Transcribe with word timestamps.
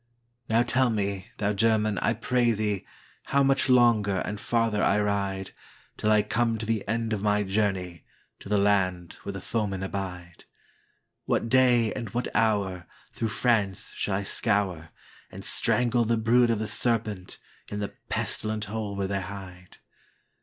Now 0.49 0.63
tell 0.63 0.89
me, 0.89 1.27
thou 1.37 1.53
German, 1.53 1.99
I 1.99 2.15
pray 2.15 2.53
thee, 2.53 2.87
How 3.25 3.43
much 3.43 3.69
longer 3.69 4.23
and 4.25 4.39
farther 4.39 4.81
I 4.81 4.99
ride, 4.99 5.51
Till 5.95 6.09
I 6.09 6.23
come 6.23 6.57
to 6.57 6.65
the 6.65 6.83
end 6.87 7.13
of 7.13 7.21
my 7.21 7.43
journey, 7.43 8.05
To 8.39 8.49
the 8.49 8.57
land 8.57 9.17
where 9.21 9.33
the 9.33 9.39
foemen 9.39 9.83
abide? 9.83 10.45
What 11.25 11.49
day 11.49 11.93
and 11.93 12.09
what 12.15 12.33
hourThrough 12.33 13.29
France 13.29 13.91
shall 13.95 14.15
I 14.15 14.23
scour, 14.23 14.89
And 15.31 15.45
strangle 15.45 16.03
the 16.03 16.17
brood 16.17 16.49
of 16.49 16.57
the 16.57 16.65
SerpentIn 16.65 17.37
the 17.69 17.93
pestilent 18.09 18.65
hole 18.73 18.95
where 18.95 19.05
they 19.05 19.21
hide? 19.21 19.77